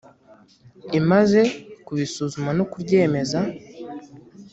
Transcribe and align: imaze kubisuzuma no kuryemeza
imaze 0.99 1.41
kubisuzuma 1.85 2.51
no 2.57 2.65
kuryemeza 2.71 3.39